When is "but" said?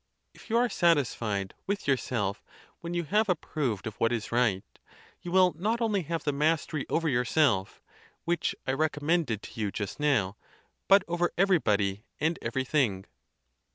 10.87-11.03